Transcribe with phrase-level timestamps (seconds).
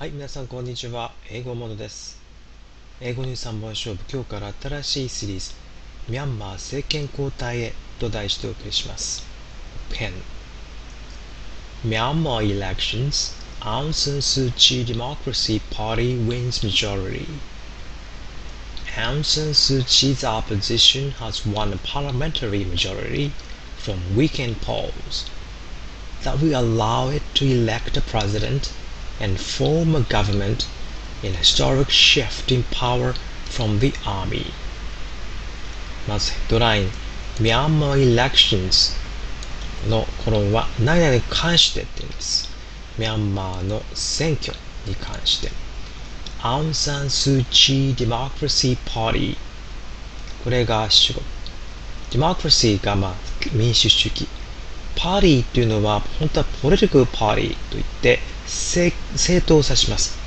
[0.00, 1.10] はい、皆さんこんにちは。
[1.30, 2.20] 英語モードです。
[3.00, 5.54] 英語に3本勝負、今日から新しいシリーズ、
[6.08, 9.24] ミャンマー政権交代へと題してお送りします。
[9.88, 10.12] PEN
[11.82, 13.32] Myanmar elections,
[13.62, 17.26] Aung San Suu Kyi Democracy Party wins majority.
[18.96, 23.32] Aung San Suu Kyi's opposition has won a parliamentary majority
[23.78, 25.24] from weekend polls
[26.22, 28.72] that will allow it to elect a president
[29.21, 30.67] and form a government
[31.21, 33.13] in a historic shift in power
[33.45, 34.51] from the army.
[36.07, 36.89] まずヘッドライン、
[37.39, 38.95] Myanmar Elections
[39.87, 42.49] のコロンは何々に関してって言うんです。
[42.97, 44.53] ミャンマーの選挙
[44.85, 45.51] に関して。
[46.41, 49.37] アウン・サン・スー・チー・デモクラシー・パーティー。
[50.43, 51.21] これが主語。
[52.11, 53.13] デモクラシーが、まあ、
[53.53, 54.27] 民主主義。
[54.95, 58.19] パーティーっていうのは、本当はポリティカルパーティーといって、
[58.51, 60.17] 政政党を指します。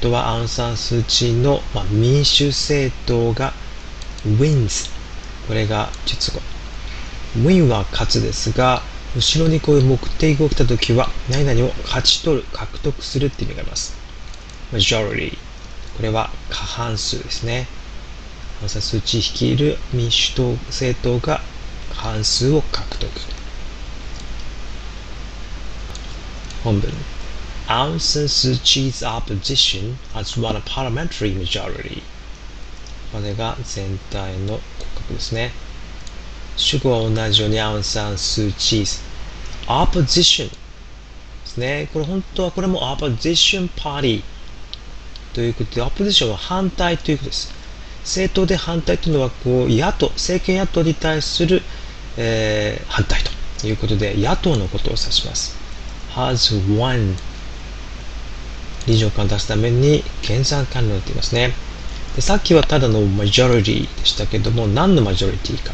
[0.00, 3.52] ことはアン・サン・スー・チーの、まあ、民主政党が
[4.24, 4.90] wins。
[5.48, 6.40] これが実語。
[7.36, 8.82] win は勝つですが、
[9.16, 13.94] 後ろにこういう目的が起きたときは、何々を勝ち取る、獲得するっていう意味があります。
[14.72, 15.36] majority。
[15.96, 17.66] これは過半数ですね。
[18.62, 21.40] アン・サン・スー・チー率いる民主党政党が
[21.90, 23.10] 過半数を獲得。
[26.64, 27.11] 本文。
[27.68, 32.02] アウン・スン・ス・チーズ・アポジション・アズ・ワン・パラメントリー・マジョリテ。
[33.12, 34.60] これが全体の骨
[34.96, 35.52] 格ですね。
[36.56, 39.00] 主語は同じようにアウン・サン・ス・チーズ・
[39.68, 40.54] アポジションで
[41.44, 41.88] すね。
[41.92, 44.22] これ本当はこれもアポジション・パーティー
[45.34, 47.52] ということで、アポジションは反対ということです。
[48.02, 51.62] 政党で反対というのはこう野党、政権野党に対する、
[52.16, 53.20] えー、反対
[53.60, 55.56] ということで、野党のことを指します。
[58.86, 61.52] 臨場感を出すために減算完了と言いますね。
[62.16, 65.72] でさっきはただの majority でしたけども、何の majority か。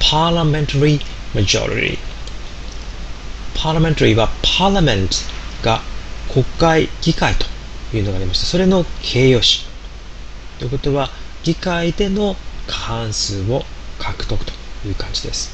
[0.00, 1.00] parliamentary
[1.34, 1.98] majority。
[3.54, 5.08] parliamentary は parliament
[5.62, 5.80] が
[6.32, 7.46] 国会、議会と
[7.96, 8.46] いうのがありました。
[8.46, 9.66] それの形容詞。
[10.58, 11.10] ということは、
[11.42, 12.36] 議会での
[12.66, 13.64] 過半数を
[13.98, 14.52] 獲得と
[14.86, 15.50] いう感じです。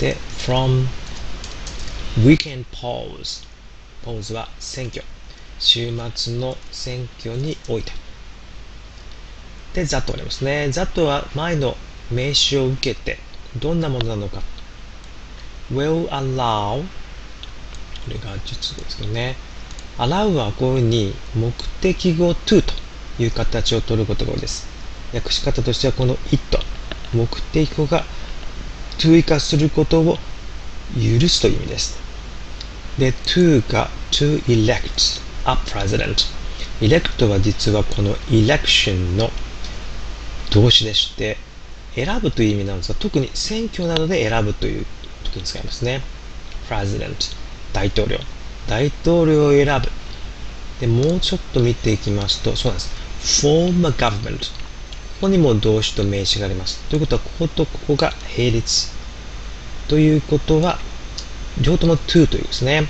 [0.00, 0.88] で、from
[2.18, 3.53] weekend polls。
[4.04, 5.02] ポーズは選挙。
[5.58, 7.92] 週末の選挙において。
[9.72, 10.70] で、ざっとありますね。
[10.70, 11.74] ざっとは前の
[12.10, 13.18] 名詞を受けて、
[13.56, 14.42] どんなものなのか。
[15.72, 19.38] will allow これが実語ですけどね。
[19.96, 21.50] allow はこういうふうに目
[21.80, 22.74] 的語 to と
[23.18, 24.68] いう形を取ることが多いです。
[25.14, 26.58] 訳し方としてはこの it
[27.14, 28.04] 目的語が
[28.98, 30.18] to 以下することを
[30.92, 32.03] 許すという意味です。
[32.98, 36.26] で、to が to elect a president。
[36.80, 39.30] elect は実はこの election の
[40.52, 41.36] 動詞でして、
[41.94, 44.86] 選ぶという意味なんですが、特に選挙などで選ぶという
[45.24, 46.02] 時に使いますね。
[46.68, 47.14] president、
[47.72, 48.18] 大統領。
[48.68, 49.90] 大統領を選ぶ。
[50.80, 53.46] で、もうちょっと見ていきますと、そうなんです。
[53.46, 54.38] form a government。
[54.38, 54.46] こ
[55.22, 56.82] こにも動詞と名詞があります。
[56.88, 58.92] ということは、こことここが並列。
[59.88, 60.78] ということは、
[61.60, 62.88] 両とも to というですね。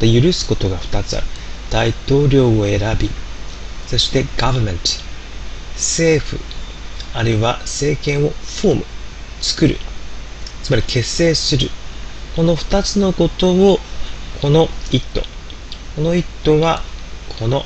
[0.00, 1.26] で許すことが2つある。
[1.70, 3.10] 大統領を選び、
[3.86, 4.78] そして government、
[5.74, 6.38] 政府、
[7.14, 8.84] あるいは政権をフォーム、
[9.40, 9.76] 作る。
[10.62, 11.68] つまり結成する。
[12.36, 13.78] この2つのことを、
[14.40, 15.22] この it。
[15.96, 16.82] この it は、
[17.38, 17.64] この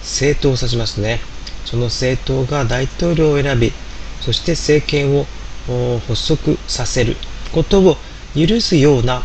[0.00, 1.20] 政党を指しますね。
[1.64, 3.72] その政党が大統領を選び、
[4.20, 5.26] そして政権を
[6.06, 7.16] 発足させる
[7.52, 7.96] ことを
[8.34, 9.22] 許すような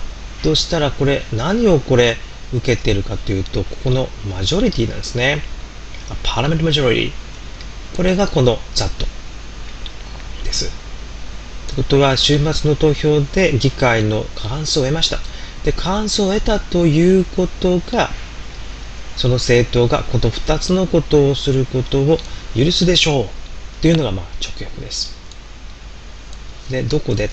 [0.48, 2.16] としたらこれ何をこれ
[2.54, 5.42] 受けているかというとここのマジョリティなんですね。
[6.24, 7.98] パーラメントマジョリティ。
[7.98, 9.06] これがこのざっと
[10.46, 10.72] です。
[11.68, 15.20] ということは週末の投票で議会の過半数を得ました。
[15.66, 18.10] で、過半数を得たということが
[19.18, 22.18] その政党がこの2つのことをすることを
[22.56, 25.14] 許すでしょうというのがまあ直訳です。
[26.72, 27.30] で、どこで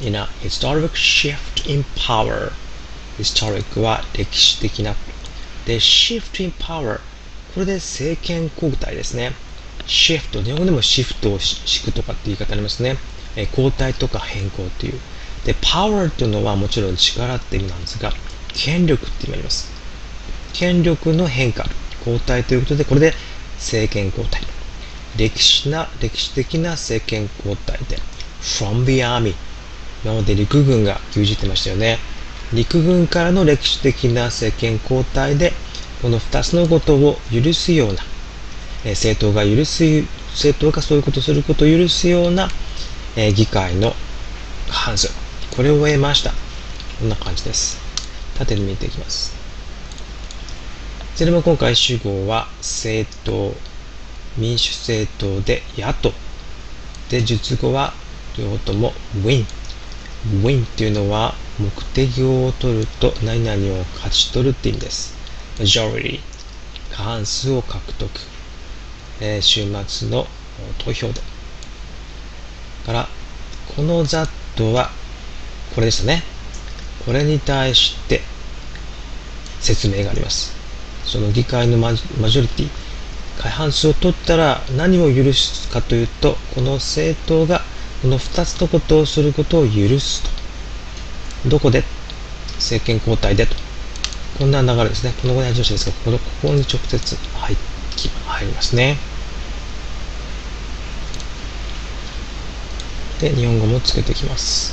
[0.00, 2.52] in a historic shift in power
[3.18, 4.94] historic は歴史的な
[5.66, 7.00] で shift in power.
[7.54, 9.32] これで政権交代ですね。
[9.86, 12.96] shift 日本語でもシフトを敷くとかって言い方ありますね。
[13.36, 15.00] え交代とか変更っていう。
[15.44, 18.12] で power というのはもちろん力って意味なんですが
[18.54, 19.70] 権力って意味あります。
[20.52, 21.66] 権力の変化
[22.00, 23.14] 交代ということでこれで
[23.56, 24.40] 政権交代。
[25.16, 27.98] 歴史な歴史的な政権交代で
[28.40, 29.34] from the army
[30.02, 31.98] 今まで陸軍が牛耳ってましたよね。
[32.52, 35.52] 陸軍からの歴史的な政権交代で、
[36.02, 38.02] この2つのことを許すような、
[38.84, 39.84] え政党が許す、
[40.32, 42.48] 政党がそういうことをすることを許すような、
[43.16, 43.94] え議会の
[44.68, 45.10] 過半数。
[45.54, 46.32] これを得ました。
[46.98, 47.78] こんな感じです。
[48.38, 49.34] 縦で見ていきます。
[51.14, 53.54] それも今回主語は政党、
[54.38, 56.14] 民主政党で野党。
[57.10, 57.92] で、述語は
[58.38, 59.59] 両方とも win。
[60.42, 65.16] Win っていうのは目的を取ると何々を勝ち取るって意味です。
[65.58, 66.20] majority
[66.90, 68.10] 過半数を獲得、
[69.20, 70.26] えー、週末の
[70.78, 71.20] 投票で
[72.84, 73.08] から
[73.76, 74.28] この that
[74.72, 74.90] は
[75.74, 76.22] これでしたね。
[77.04, 78.20] これに対して
[79.60, 80.54] 説明があります。
[81.04, 82.68] その議会のマジョリティ。
[83.40, 87.62] 過半数を取ったら何を許すかというとこの政党が
[88.02, 90.22] この2つのことをすることを許す
[91.42, 91.84] とどこで？
[92.56, 93.54] 政権交代でと
[94.38, 95.12] こんな流れですね。
[95.20, 97.56] このぐらいの女子ですが、このここに直接入
[98.24, 98.96] 入りますね。
[103.18, 104.72] で、日本語もつけていきます。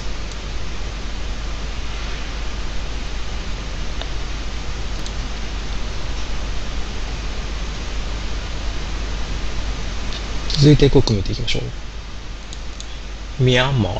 [10.48, 11.97] 続いて国見ていきましょう。
[13.40, 14.00] ミャンマー。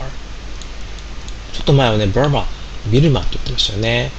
[1.54, 2.48] ちょっと前はね、バーマ、
[2.92, 4.12] ビルマって言ってましたよね。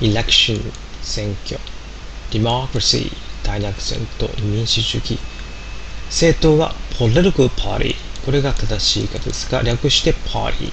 [0.00, 1.58] election 選挙。
[2.30, 3.10] democracy
[3.42, 5.18] 大略戦と民主主義。
[6.06, 10.72] 政党は political party これが正しい言い方ですが略して party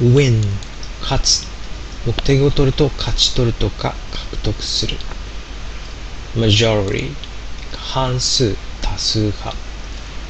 [0.00, 0.42] win
[1.00, 1.46] 勝つ。
[2.04, 4.96] 目的を取ると勝ち取るとか獲得する。
[6.34, 7.12] majority
[7.76, 9.54] 半数多数派。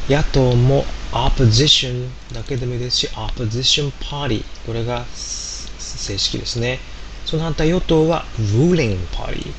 [0.09, 0.85] 野党も
[1.15, 6.79] opposition だけでもいいですし opposition party これが正式ですね
[7.25, 9.53] その反対与党は ruling party。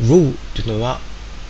[0.00, 1.00] rule というのは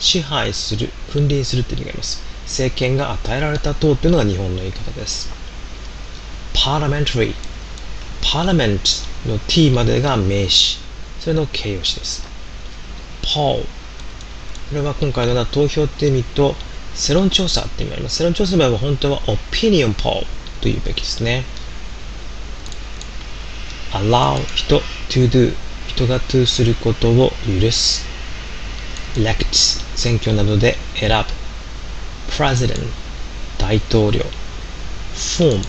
[0.00, 2.22] 支配する、君臨するという意味があります。
[2.44, 5.30] 政権が与えられた党というのが日本の言い方です。
[6.54, 7.34] parliamentary。
[8.20, 10.78] parliament の t までが名詞。
[11.20, 12.26] それの形容詞です。
[13.22, 13.62] poll。
[13.62, 16.54] これは今回のような投票って意味と
[16.98, 18.20] 世論調査って意味があります。
[18.20, 20.26] 世論調査の場合は本当は opinion poll
[20.60, 21.44] というべきですね。
[23.92, 25.54] allow 人 to do
[25.86, 27.30] 人が to することを
[27.60, 28.04] 許す
[29.14, 32.74] elect 選挙などで選ぶ president
[33.58, 34.20] 大統領
[35.14, 35.62] form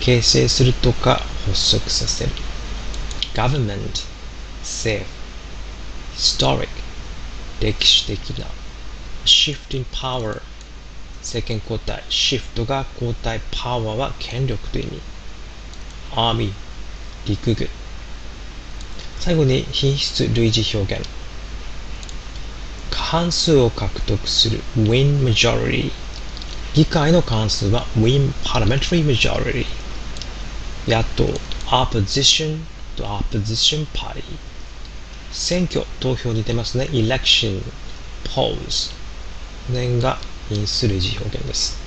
[0.00, 2.30] 形成するとか発足させる
[3.34, 4.04] government
[4.62, 5.10] 政府
[6.16, 6.68] historic
[7.60, 8.46] 歴史的な
[9.24, 10.42] shifting power
[11.26, 15.02] 政権交代 shift が交代 power は権力という意味
[16.12, 16.52] army
[17.26, 17.68] 陸軍
[19.18, 21.08] 最後に品質類似表現
[22.92, 25.90] 過半数を獲得する win majority
[26.74, 29.66] 議会の過半数は win parliamentary majority
[30.86, 31.24] 野党
[31.66, 32.60] opposition
[32.94, 34.22] と opposition party
[35.32, 37.60] 選挙投票に出ますね election
[38.22, 38.92] polls
[39.66, 40.18] この辺が
[40.50, 41.86] 因数類似表現です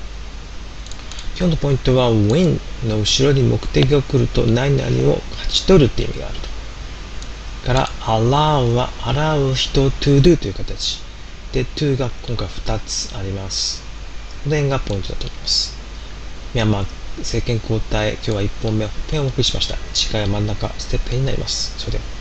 [1.40, 6.50] 今日のポイントは win の後ろに目的が来ると何々を勝ち取るって意味があると。
[7.66, 11.02] から allow は allow 人 to do という形。
[11.54, 13.84] で、to が今回2つあります。
[14.44, 15.78] この辺がポイントだと思います。
[16.54, 16.88] ミャンマー
[17.20, 19.78] 政権交代、今日は1本目を、ペンをお送りしました。
[19.94, 21.74] 次回は真ん中、ステップになります。
[21.78, 22.19] それでは。